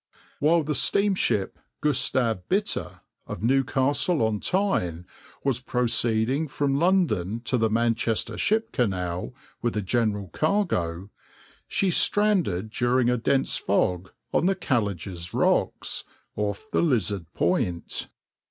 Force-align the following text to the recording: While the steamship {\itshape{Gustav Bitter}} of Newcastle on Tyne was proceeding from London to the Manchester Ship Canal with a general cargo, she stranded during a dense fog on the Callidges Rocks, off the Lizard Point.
While 0.39 0.63
the 0.63 0.73
steamship 0.73 1.59
{\itshape{Gustav 1.83 2.41
Bitter}} 2.49 3.01
of 3.27 3.43
Newcastle 3.43 4.23
on 4.23 4.39
Tyne 4.39 5.05
was 5.43 5.59
proceeding 5.59 6.47
from 6.47 6.79
London 6.79 7.39
to 7.41 7.55
the 7.55 7.69
Manchester 7.69 8.35
Ship 8.35 8.71
Canal 8.71 9.35
with 9.61 9.77
a 9.77 9.81
general 9.83 10.29
cargo, 10.29 11.11
she 11.67 11.91
stranded 11.91 12.71
during 12.71 13.11
a 13.11 13.17
dense 13.17 13.57
fog 13.57 14.09
on 14.33 14.47
the 14.47 14.55
Callidges 14.55 15.35
Rocks, 15.35 16.03
off 16.35 16.65
the 16.71 16.81
Lizard 16.81 17.31
Point. 17.35 18.07